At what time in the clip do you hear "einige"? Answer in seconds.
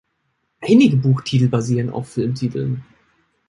0.61-0.97